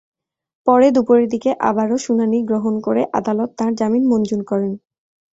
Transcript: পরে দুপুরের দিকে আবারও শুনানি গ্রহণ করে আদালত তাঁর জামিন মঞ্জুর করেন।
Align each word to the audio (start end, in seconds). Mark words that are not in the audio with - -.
পরে 0.67 0.87
দুপুরের 0.95 1.27
দিকে 1.29 1.49
আবারও 1.69 1.97
শুনানি 1.97 2.39
গ্রহণ 2.49 2.75
করে 2.85 3.01
আদালত 3.19 3.49
তাঁর 3.57 3.71
জামিন 3.79 4.03
মঞ্জুর 4.11 4.41
করেন। 4.43 4.71